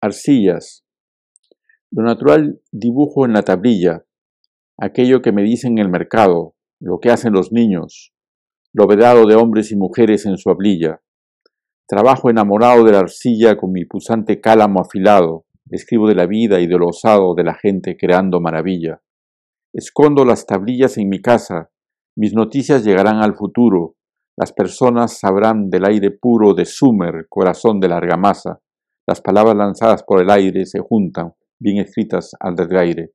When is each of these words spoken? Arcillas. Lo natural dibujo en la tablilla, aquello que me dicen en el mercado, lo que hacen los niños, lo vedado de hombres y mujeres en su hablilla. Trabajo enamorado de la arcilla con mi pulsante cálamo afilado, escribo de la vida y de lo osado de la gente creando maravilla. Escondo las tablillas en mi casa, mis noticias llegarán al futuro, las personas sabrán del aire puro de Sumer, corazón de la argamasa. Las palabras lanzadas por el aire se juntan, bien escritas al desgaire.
Arcillas. 0.00 0.84
Lo 1.90 2.04
natural 2.04 2.60
dibujo 2.70 3.26
en 3.26 3.32
la 3.32 3.42
tablilla, 3.42 4.04
aquello 4.78 5.22
que 5.22 5.32
me 5.32 5.42
dicen 5.42 5.72
en 5.72 5.86
el 5.86 5.90
mercado, 5.90 6.54
lo 6.80 7.00
que 7.00 7.10
hacen 7.10 7.32
los 7.32 7.50
niños, 7.50 8.14
lo 8.72 8.86
vedado 8.86 9.26
de 9.26 9.34
hombres 9.34 9.72
y 9.72 9.76
mujeres 9.76 10.24
en 10.24 10.36
su 10.36 10.50
hablilla. 10.50 11.02
Trabajo 11.88 12.30
enamorado 12.30 12.84
de 12.84 12.92
la 12.92 13.00
arcilla 13.00 13.56
con 13.56 13.72
mi 13.72 13.86
pulsante 13.86 14.40
cálamo 14.40 14.80
afilado, 14.80 15.46
escribo 15.68 16.06
de 16.06 16.14
la 16.14 16.26
vida 16.26 16.60
y 16.60 16.68
de 16.68 16.78
lo 16.78 16.86
osado 16.90 17.34
de 17.34 17.42
la 17.42 17.54
gente 17.54 17.96
creando 17.96 18.40
maravilla. 18.40 19.02
Escondo 19.72 20.24
las 20.24 20.46
tablillas 20.46 20.96
en 20.96 21.08
mi 21.08 21.20
casa, 21.20 21.70
mis 22.16 22.34
noticias 22.34 22.84
llegarán 22.84 23.16
al 23.16 23.34
futuro, 23.34 23.96
las 24.36 24.52
personas 24.52 25.18
sabrán 25.18 25.70
del 25.70 25.86
aire 25.86 26.12
puro 26.12 26.54
de 26.54 26.66
Sumer, 26.66 27.26
corazón 27.28 27.80
de 27.80 27.88
la 27.88 27.96
argamasa. 27.96 28.60
Las 29.08 29.22
palabras 29.22 29.56
lanzadas 29.56 30.02
por 30.02 30.20
el 30.20 30.28
aire 30.28 30.66
se 30.66 30.80
juntan, 30.80 31.32
bien 31.58 31.78
escritas 31.78 32.32
al 32.38 32.54
desgaire. 32.54 33.06